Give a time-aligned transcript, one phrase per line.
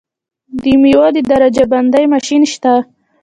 [0.61, 2.73] د میوو د درجه بندۍ ماشین شته؟